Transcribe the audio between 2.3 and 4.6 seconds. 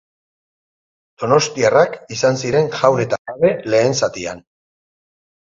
ziren jaun eta jabe lehen zatian.